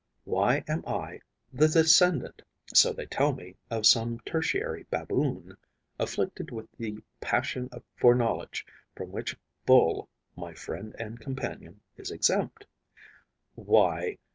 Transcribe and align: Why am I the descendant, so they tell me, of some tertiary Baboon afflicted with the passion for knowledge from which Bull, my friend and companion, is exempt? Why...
Why 0.23 0.63
am 0.67 0.83
I 0.87 1.19
the 1.53 1.67
descendant, 1.67 2.41
so 2.73 2.91
they 2.91 3.05
tell 3.05 3.33
me, 3.33 3.55
of 3.69 3.85
some 3.85 4.19
tertiary 4.21 4.87
Baboon 4.89 5.55
afflicted 5.99 6.49
with 6.49 6.67
the 6.75 7.03
passion 7.19 7.69
for 7.95 8.15
knowledge 8.15 8.65
from 8.95 9.11
which 9.11 9.37
Bull, 9.67 10.09
my 10.35 10.55
friend 10.55 10.95
and 10.97 11.19
companion, 11.19 11.81
is 11.97 12.09
exempt? 12.09 12.65
Why... 13.53 14.17